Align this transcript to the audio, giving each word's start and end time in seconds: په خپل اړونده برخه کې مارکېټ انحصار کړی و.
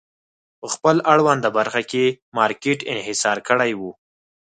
په 0.59 0.67
خپل 0.73 0.95
اړونده 1.13 1.49
برخه 1.57 1.81
کې 1.91 2.03
مارکېټ 2.37 2.79
انحصار 2.93 3.37
کړی 3.49 3.71
و. 3.79 3.81